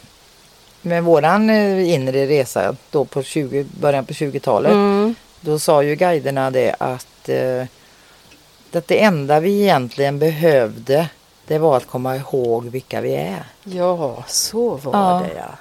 [0.82, 4.72] med våran eh, inre resa då på 20, början på 20-talet.
[4.72, 5.14] Mm.
[5.40, 7.62] Då sa ju guiderna det att, eh,
[8.72, 11.08] att det enda vi egentligen behövde
[11.46, 13.44] det var att komma ihåg vilka vi är.
[13.64, 15.22] Ja, så var Ja.
[15.28, 15.56] det ja.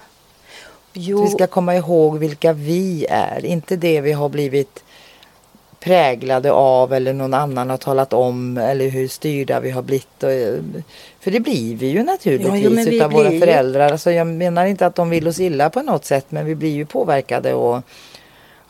[0.93, 4.83] Jo, Vi ska komma ihåg vilka vi är, inte det vi har blivit
[5.79, 10.23] präglade av eller någon annan har talat om eller hur styrda vi har blivit.
[10.23, 10.29] Eh,
[11.19, 13.91] För det blir vi ju naturligtvis Ja, jo, utav våra ju- föräldrar.
[13.91, 16.69] Alltså jag menar inte att de vill oss illa på något sätt men vi blir
[16.75, 17.81] ju påverkade och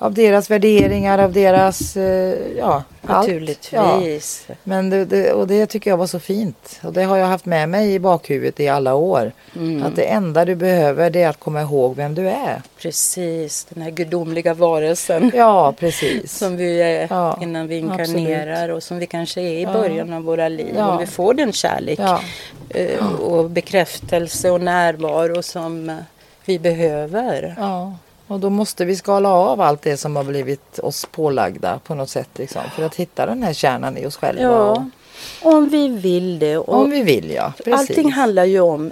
[0.02, 2.86] av deras värderingar, av deras, eh, ja, allt.
[3.02, 3.14] Ja.
[3.22, 4.48] naturligtvis.
[4.64, 6.80] Men det, det, och det tycker jag var så fint.
[6.84, 9.32] Och det har jag haft med mig i bakhuvudet i alla år.
[9.56, 9.84] Mm.
[9.84, 12.62] Att det enda du behöver det är att komma ihåg vem du är.
[12.82, 15.32] Precis, den här gudomliga varelsen.
[15.36, 16.38] Ja, precis.
[16.38, 19.74] Som vi är Ja, innan vi inkarnerar och som vi kanske är i Ja.
[19.74, 20.74] början av våra liv.
[20.78, 20.92] Ja.
[20.92, 22.22] Om vi får den kärlek Ja.
[22.70, 25.96] eh, och bekräftelse och närvaro som eh,
[26.46, 27.56] vi behöver.
[27.58, 27.94] Ja.
[28.30, 32.10] Och då måste vi skala av allt det som har blivit oss pålagda på något
[32.10, 32.30] sätt.
[32.36, 34.42] Liksom, för att hitta den här kärnan i oss själva.
[34.42, 34.90] Ja,
[35.42, 36.58] om vi vill det.
[36.58, 37.54] Om vi vill ja.
[37.58, 37.74] Precis.
[37.74, 38.92] allting handlar ju om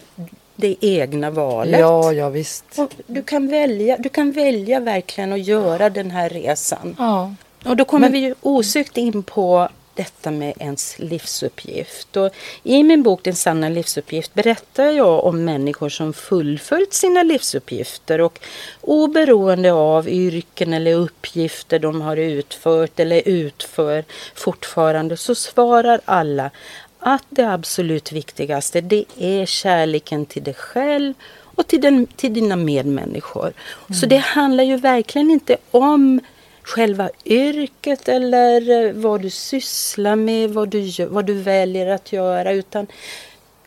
[0.55, 1.79] det egna valet.
[1.79, 2.65] Ja, ja visst.
[2.77, 6.95] Och du, kan välja, du kan välja verkligen att göra den här resan.
[6.99, 7.33] Ja.
[7.65, 12.17] Och då kommer Men- vi ju osökt in på detta med ens livsuppgift.
[12.17, 12.29] Och
[12.63, 18.39] I min bok Den sanna livsuppgift berättar jag om människor som fullföljt sina livsuppgifter och
[18.81, 24.03] oberoende av yrken eller uppgifter de har utfört eller utför
[24.35, 26.51] fortfarande så svarar alla
[26.99, 31.13] att det absolut viktigaste det är kärleken till dig själv
[31.57, 33.53] och till, den, till dina medmänniskor.
[34.01, 36.21] Så det handlar ju verkligen inte om
[36.67, 42.51] själva yrket eller eh, vad du sysslar med, vad du, vad du väljer att göra.
[42.51, 42.87] Utan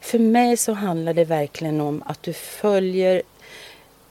[0.00, 3.22] för mig så handlar det verkligen om att du följer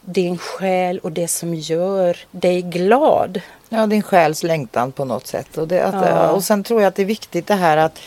[0.02, 3.42] din själ och det som gör dig glad.
[3.70, 5.58] Ja, din själs längtan på något sätt.
[5.58, 6.30] Och, det, att, Ja.
[6.32, 8.00] och sen tror jag att det är viktigt det här att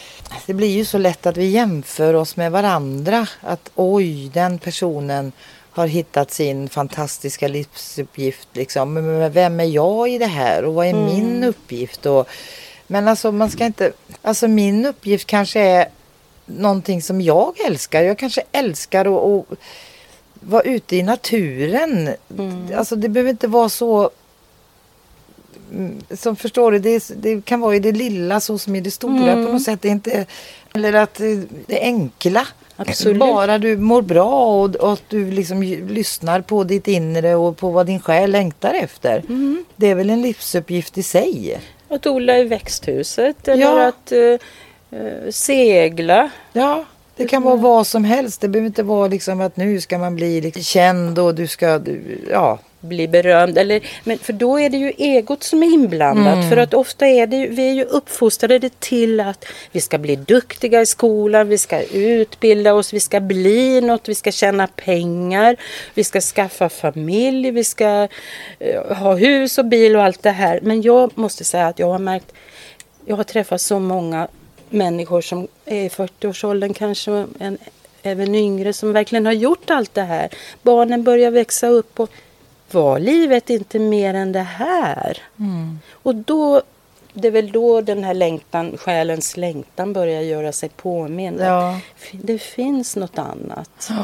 [0.47, 3.27] det blir ju så lätt att vi jämför oss med varandra.
[3.40, 5.33] Att oj, den personen
[5.72, 8.48] har hittat sin fantastiska livsuppgift.
[8.52, 8.94] Liksom.
[8.94, 12.06] Men vem är jag i det här och vad är min uppgift?
[12.06, 12.28] Och,
[12.87, 15.88] men alltså man ska inte, alltså min uppgift kanske är
[16.46, 18.02] någonting som jag älskar.
[18.02, 19.58] Jag kanske älskar att, att
[20.40, 22.11] vara ute i naturen.
[22.76, 24.11] Alltså det behöver inte vara så
[25.72, 28.90] Mm, som förstår du, det, det kan vara i det lilla så som i det
[28.90, 29.82] stora på något sätt.
[29.82, 30.26] Det är inte,
[30.74, 32.46] eller att eh, det enkla.
[32.88, 33.18] Absolut.
[33.21, 37.71] Bara du mår bra och, och att du liksom lyssnar på ditt inre och på
[37.71, 39.23] vad din själ längtar efter.
[39.77, 41.61] Det är väl en livsuppgift i sig.
[41.88, 43.87] Att odla i växthuset eller Ja.
[43.88, 46.31] att eh, segla.
[46.53, 46.85] Ja,
[47.16, 48.40] det kan vara vad som helst.
[48.40, 51.81] Det behöver inte vara liksom att nu ska man bli känd och du ska,
[52.31, 52.59] ja.
[52.83, 53.59] Bli berömd.
[53.59, 56.35] Eller, men för då är det ju egot som är inblandat.
[56.35, 56.51] Mm.
[56.51, 60.81] För att ofta är det vi är ju uppfostrade till att vi ska bli duktiga
[60.81, 65.57] i skolan, vi ska utbilda oss, vi ska bli något, vi ska tjäna pengar,
[65.95, 68.09] vi ska skaffa familj, vi ska
[68.59, 70.61] eh, ha hus och bil och allt det här.
[70.62, 72.33] Men jag måste säga att jag har märkt,
[73.05, 74.29] jag har träffat så många
[74.68, 77.59] människor som är i 40-årsåldern kanske, en,
[78.03, 80.29] även yngre, som verkligen har gjort allt det här.
[80.62, 82.11] Barnen börjar växa upp och
[82.74, 85.18] var livet inte mer än det här?
[85.92, 86.62] Och då,
[87.12, 91.40] det är väl då den här längtan, själens längtan börjar göra sig påmind.
[91.40, 91.78] Ja.
[92.12, 93.88] Det finns något annat.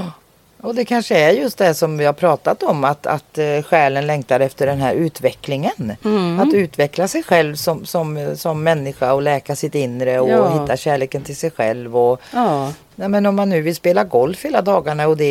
[0.61, 4.07] Och det kanske är just det som vi har pratat om att, att eh, själen
[4.07, 5.93] längtar efter den här utvecklingen.
[6.05, 6.41] Mm.
[6.41, 10.61] Att utveckla sig själv som, som, som människa och läka sitt inre och Ja.
[10.63, 11.97] hitta kärleken till sig själv.
[11.97, 12.73] Och, Ja.
[12.99, 15.25] Nej, men om man nu vill spela golf hela dagarna och det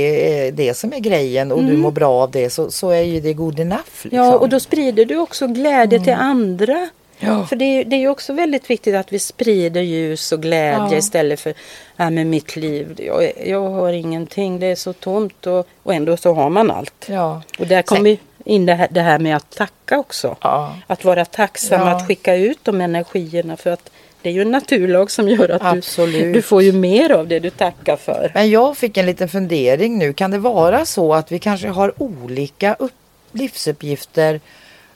[0.48, 3.20] är det som är grejen och du mår bra av det så, så är ju
[3.20, 3.82] det good enough.
[4.02, 4.20] Liksom.
[4.20, 4.26] Mm.
[4.32, 6.90] ja, och då sprider du också glädje till andra.
[7.20, 7.46] Ja.
[7.46, 10.88] För det är, det är ju också väldigt viktigt att vi sprider ljus och glädje
[10.92, 10.98] Ja.
[10.98, 11.54] istället för
[11.98, 12.96] äh, med mitt liv.
[12.98, 17.06] Jag, jag har ingenting, det är så tomt och, och ändå så har man allt.
[17.10, 17.42] Ja.
[17.60, 20.36] Och där Sen- kommer vi in det här, det här med att tacka också.
[20.42, 20.76] Ja.
[20.88, 23.90] Att vara tacksam, att skicka ut de energierna för att
[24.28, 26.34] det är ju en naturlag som gör att du, Absolut.
[26.34, 28.32] du får ju mer av det du tackar för.
[28.34, 30.14] Men jag fick en liten fundering nu.
[30.14, 32.92] Kan det vara så att vi kanske har olika upp-
[33.32, 34.40] livsuppgifter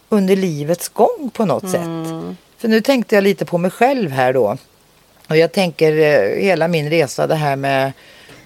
[0.09, 1.81] under livets gång på något sätt?
[2.57, 4.57] För nu tänkte jag lite på mig själv här då.
[5.29, 7.91] Och jag tänker eh, hela min resa det här med,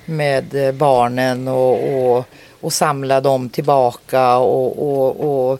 [0.05, 2.25] med eh, barnen och, och,
[2.61, 5.59] och samla dem tillbaka och, och, och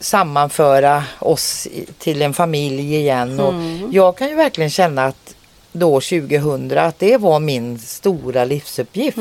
[0.00, 3.40] sammanföra oss till en familj igen.
[3.40, 3.54] Och
[3.94, 5.34] jag kan ju verkligen känna att
[5.72, 9.18] då 2000 att det var min stora livsuppgift.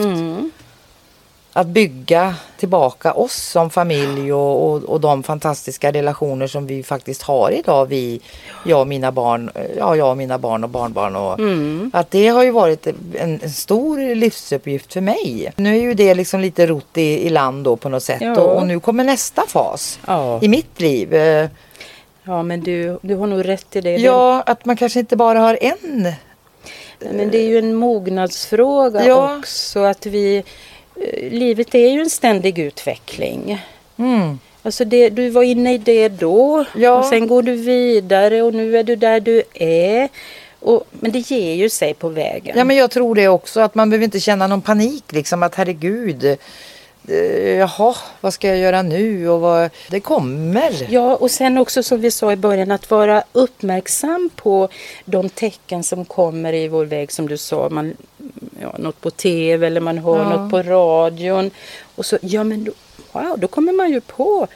[1.53, 7.21] Att bygga tillbaka oss som familj och, och, och de fantastiska relationer som vi faktiskt
[7.21, 7.85] har idag.
[7.85, 8.21] Vi,
[8.65, 11.15] jag och mina barn, ja, jag och mina barn och barnbarn.
[11.15, 11.39] Och,
[11.99, 15.51] Att det har ju varit en, en stor livsuppgift för mig.
[15.55, 18.21] Nu är ju det liksom lite rott i, i land då på något sätt.
[18.21, 18.41] Ja.
[18.41, 20.39] Och, och nu kommer nästa fas Ja.
[20.41, 21.13] i mitt liv.
[21.13, 21.47] Eh,
[22.23, 23.95] Ja, men du, du har nog rätt i det.
[23.95, 26.13] Ja, att man kanske inte bara har en.
[26.99, 29.37] Men det är ju en mognadsfråga Ja.
[29.37, 29.79] också.
[29.79, 30.43] Att vi,
[31.31, 33.61] livet är ju en ständig utveckling.
[33.97, 34.39] Mm.
[34.61, 36.99] Alltså det, du var inne i det då Ja.
[36.99, 40.09] och sen går du vidare och nu är du där du är.
[40.59, 42.57] Och, men det ger ju sig på vägen.
[42.57, 45.55] Ja men jag tror det också att man behöver inte känna någon panik liksom att
[45.55, 46.35] herregud eh,
[47.57, 50.87] jaha vad ska jag göra nu och vad det kommer.
[50.89, 54.69] Ja, och sen också som vi sa i början att vara uppmärksam på
[55.05, 57.69] de tecken som kommer i vår väg som du sa.
[57.69, 57.93] Man,
[58.61, 60.29] ja, något på tv eller man hör Ja.
[60.29, 61.51] något på radion.
[61.95, 62.71] Och så, ja men då,
[63.11, 64.47] wow, då kommer man ju på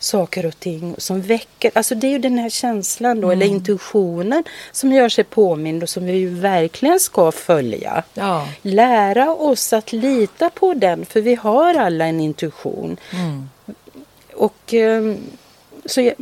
[0.00, 4.44] saker och ting som väcker, alltså det är ju den här känslan då, eller intuitionen
[4.72, 8.02] som gör sig påmind och som vi ju verkligen ska följa.
[8.14, 8.48] Ja.
[8.62, 12.96] Lära oss att lita på den, för vi har alla en intuition.
[14.34, 15.16] Och, ehm,
[15.86, 16.12] så,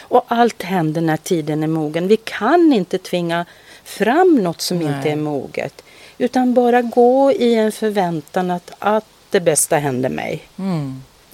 [0.00, 2.08] och allt händer när tiden är mogen.
[2.08, 3.46] Vi kan inte tvinga
[3.84, 5.82] fram något som inte är moget.
[6.18, 10.42] Utan bara gå i en förväntan att, att det bästa händer mig.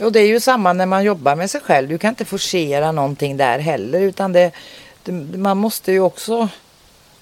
[0.00, 1.88] Och det är ju samma när man jobbar med sig själv.
[1.88, 4.50] Du kan inte forcera någonting där heller utan det,
[5.02, 6.48] det, man måste ju också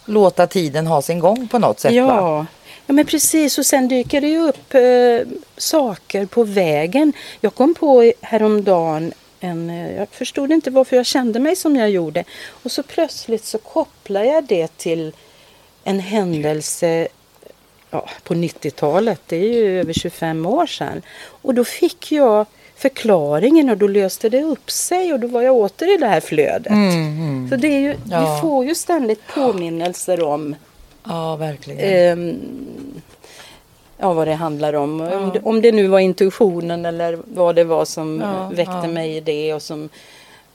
[0.04, 1.92] låta tiden ha sin gång på något sätt.
[1.92, 1.98] Va?
[1.98, 2.46] Ja.
[2.86, 3.58] ja, men precis.
[3.58, 7.12] Och sen dyker det ju upp eh, saker på vägen.
[7.40, 11.90] Jag kom på häromdagen en, eh, jag förstod inte varför jag kände mig som jag
[11.90, 12.24] gjorde.
[12.48, 15.12] Och så plötsligt så kopplar jag det till
[15.84, 17.08] en händelse
[17.90, 19.20] ja, på 90-talet.
[19.26, 21.02] Det är ju över 25 år sedan.
[21.42, 25.54] Och då fick jag förklaringen och då löste det upp sig och då var jag
[25.56, 26.72] åter i det här flödet.
[27.50, 28.20] Så det är ju, Ja.
[28.34, 30.54] vi får ju ständigt påminnelser om
[31.04, 31.80] ja, verkligen.
[31.80, 32.38] ehm,
[33.98, 35.00] ja, vad det handlar om.
[35.00, 38.86] Om, det, om det nu var intuitionen eller vad det var som Ja, väckte ja.
[38.88, 39.54] mig i det.
[39.54, 39.88] Och som,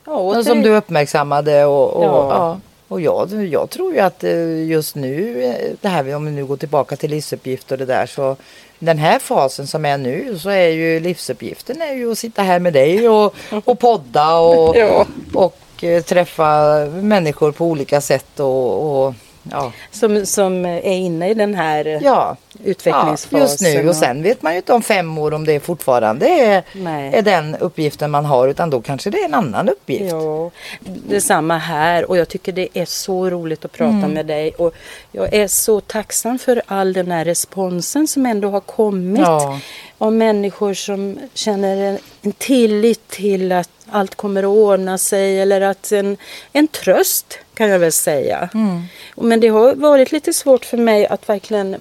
[0.06, 2.30] ja, Och som du uppmärksammade och, och, Ja.
[2.30, 2.60] ja.
[2.88, 6.46] och jag, jag tror ju att eh, just nu, eh, det här om vi nu
[6.46, 8.36] går tillbaka till livsuppgift och det där så
[8.82, 12.60] den här fasen som är nu så är ju livsuppgiften är ju att sitta här
[12.60, 15.06] med dig och, och podda och, Ja.
[15.34, 19.13] och eh, träffa människor på olika sätt och, och
[19.51, 19.71] ja.
[19.91, 23.39] som, som är inne i den här Ja, ja, utvecklingsfasen.
[23.39, 26.27] just nu och- och sen vet man ju inte om fem år om det fortfarande
[26.27, 27.13] är, Nej.
[27.13, 30.12] är den uppgiften man har utan då kanske det är en annan uppgift.
[30.12, 30.51] Ja,
[31.08, 34.12] detsamma här och jag tycker det är så roligt att prata Mm.
[34.12, 34.73] med dig och
[35.12, 39.60] jag är så tacksam för all den här responsen som ändå har kommit Ja.
[39.97, 45.92] av människor som känner en, tillit till att allt kommer att ordna sig eller att
[45.92, 46.18] en,
[46.54, 48.50] en tröst kan jag väl säga.
[48.54, 48.82] Mm.
[49.16, 51.76] Men det har varit lite svårt för mig att verkligen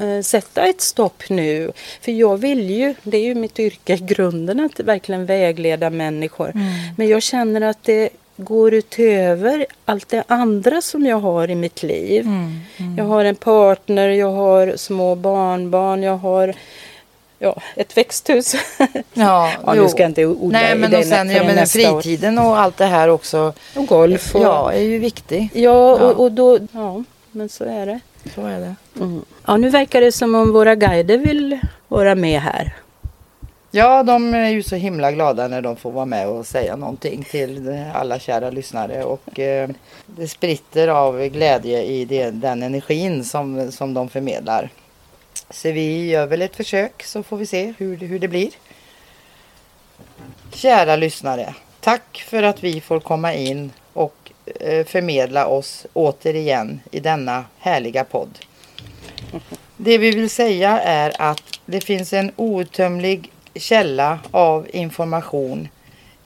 [0.00, 1.72] eh, sätta ett stopp nu.
[2.00, 6.52] För jag vill ju, det är ju mitt yrke i grunden, att verkligen vägleda människor.
[6.96, 11.82] Men jag känner att det går utöver allt det andra som jag har i mitt
[11.82, 12.26] liv.
[12.96, 16.54] Jag har en partner, jag har små barnbarn, jag har
[17.38, 18.54] ja, ett växthus.
[19.14, 21.92] Ja, Ja, nu ska jag inte odla Nej i men och sen, ja, men nästa
[21.94, 22.00] år.
[22.00, 23.52] fritiden och allt det här också.
[23.76, 24.34] och golf.
[24.34, 25.48] Och, Ja, är ju viktig.
[25.52, 25.92] ja, Ja.
[26.06, 28.00] och, och då, ja, men så är det.
[28.34, 28.74] Så är det.
[29.00, 29.24] Mm.
[29.46, 32.74] Ja, nu verkar det som om våra guider vill vara med här.
[33.70, 37.24] Ja, de är ju så himla glada när de får vara med och säga någonting
[37.30, 39.04] till alla kära lyssnare.
[39.04, 39.68] Och eh,
[40.06, 44.68] det spritter av glädje i det, den energin som, som de förmedlar.
[45.50, 48.50] Så vi gör väl ett försök så får vi se hur, hur det blir.
[50.52, 57.00] Kära lyssnare, tack för att vi får komma in och eh, förmedla oss återigen i
[57.00, 58.38] denna härliga podd.
[59.76, 65.68] Det vi vill säga är att det finns en outtömlig källa av information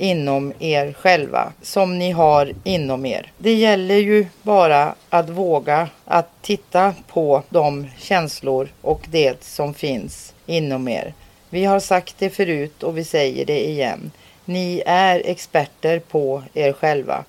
[0.01, 3.33] inom er själva som ni har inom er.
[3.39, 10.35] Det gäller ju bara att våga att titta på de känslor och det som finns
[10.47, 11.15] inom er.
[11.51, 14.11] Vi har sagt det förut och vi säger det igen.
[14.45, 17.25] Ni är experter på er själva.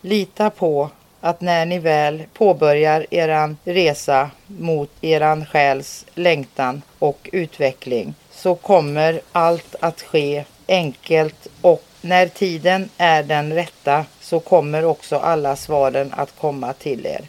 [0.00, 8.14] Lita på att när ni väl påbörjar eran resa mot eran själs längtan och utveckling
[8.30, 15.16] så kommer allt att ske enkelt och när tiden är den rätta så kommer också
[15.16, 17.20] alla svaren att komma till er.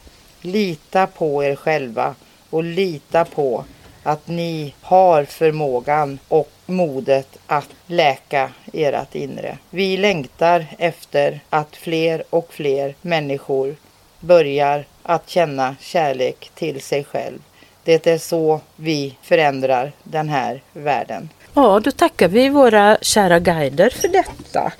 [0.41, 2.15] Lita på er själva
[2.49, 3.65] och lita på
[4.03, 9.57] att ni har förmågan och modet att läka ert inre.
[9.69, 13.75] Vi längtar efter att fler och fler människor
[14.19, 17.39] börjar att känna kärlek till sig själv.
[17.87, 21.29] Det är så vi förändrar den här världen.
[21.53, 24.71] Ja, då tackar vi våra kära guider för detta.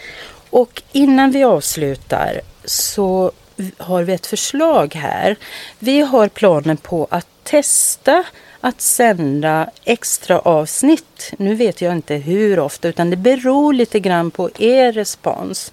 [0.50, 3.32] Och innan vi avslutar så
[3.78, 5.36] har vi ett förslag här.
[5.80, 8.24] Vi har planen på att testa
[8.62, 11.34] att sända extra avsnitt.
[11.38, 15.72] Nu vet jag inte hur ofta utan det beror lite grann på er respons.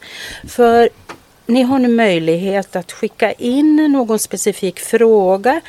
[0.48, 0.88] För
[1.46, 5.60] ni har nu möjlighet att skicka in någon specifik fråga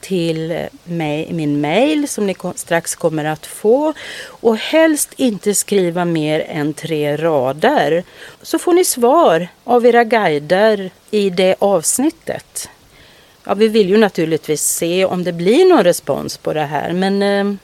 [0.00, 3.92] till mig, min mail som ni strax kommer att få.
[4.24, 8.04] Och helst inte skriva mer än tre rader.
[8.42, 12.68] Så får ni svar av era guider i det avsnittet.
[13.44, 17.22] Ja, vi vill ju naturligtvis se om det blir någon respons på det här men
[17.22, 17.54] eh,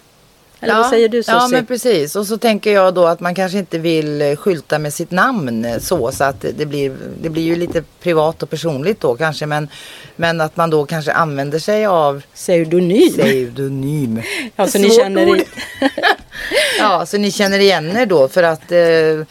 [0.60, 1.34] eller vad säger du Susie?
[1.34, 2.16] Ja men precis.
[2.16, 5.64] Och så tänker jag då att man kanske inte vill eh, skylta med sitt namn
[5.64, 6.12] eh, så.
[6.12, 9.46] Så att det blir, det blir ju lite privat och personligt då kanske.
[9.46, 9.68] Men,
[10.16, 13.12] men att man då kanske använder sig av Pseudonym.
[13.12, 14.22] pseudonym.
[14.56, 15.42] Ja, så ni känner.
[16.78, 19.26] Ja, så ni känner igen er då för att eh,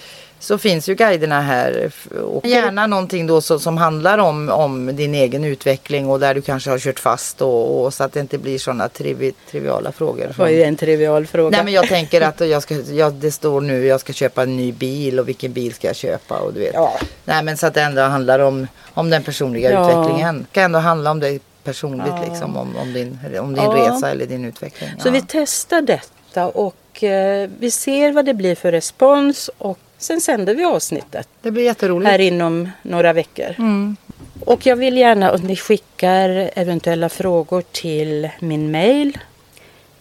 [0.46, 1.92] så finns ju guiderna här.
[2.24, 6.42] Och gärna någonting då så, som handlar om, om din egen utveckling och där du
[6.42, 10.34] kanske har kört fast och, och så att det inte blir sådana trivi, triviala frågor.
[10.38, 11.50] Var ju en trivial fråga.
[11.50, 14.58] Nej men jag tänker att jag ska, jag, det står nu jag ska köpa en
[14.58, 16.74] ny bil och vilken bil ska jag köpa och du vet.
[16.74, 17.00] Ja.
[17.26, 19.90] Nej men så att det ändå handlar om, om den personliga Ja.
[19.92, 20.40] utvecklingen.
[20.40, 22.24] Det kan ändå handla om dig personligt Ja.
[22.30, 24.90] liksom om, om din, om din resa eller din utveckling.
[25.00, 30.22] Så vi testar detta och eh, vi ser vad det blir för respons och sen
[30.22, 32.12] sänder vi avsnittet Det blir jätteroligt.
[32.12, 33.56] här inom några veckor.
[33.58, 33.98] Mm.
[34.40, 39.18] Och jag vill gärna att ni skickar eventuella frågor till min mail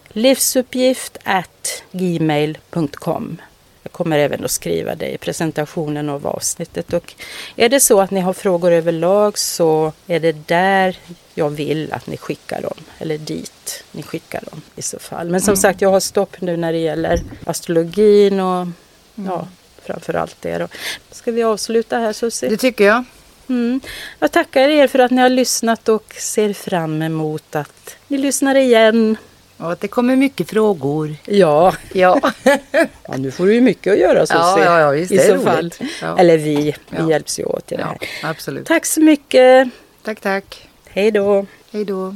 [0.09, 3.37] livsuppgift at gmail.com.
[3.83, 6.93] Jag kommer även att skriva det i presentationen av avsnittet.
[6.93, 7.13] Och
[7.55, 10.97] är det så att ni har frågor överlag så är det där
[11.33, 12.77] jag vill att ni skickar dem.
[12.99, 15.29] Eller dit ni skickar dem i så fall.
[15.29, 18.67] Men som sagt, jag har stopp nu när det gäller astrologin och
[19.15, 19.47] ja,
[19.85, 20.57] framförallt det.
[20.57, 20.67] Då.
[21.11, 22.49] Ska vi avsluta här Susie?
[22.49, 23.03] Det tycker jag.
[23.49, 23.79] Mm.
[24.19, 28.55] Jag tackar er för att ni har lyssnat och ser fram emot att ni lyssnar
[28.55, 29.17] igen.
[29.57, 31.15] Och att det kommer mycket frågor.
[31.25, 32.19] Ja, Ja.
[33.07, 34.37] ja nu får du ju mycket att göra Susie.
[34.39, 35.73] Ja, ja, ja, visst, I det är så fall.
[36.01, 36.17] Ja.
[36.19, 37.09] Eller vi, vi Ja.
[37.09, 37.97] hjälps ju åt i det här.
[38.23, 38.65] absolut.
[38.65, 39.69] Tack så mycket.
[40.03, 40.67] Tack, tack.
[40.89, 41.45] Hej då.
[41.71, 42.15] Hej då.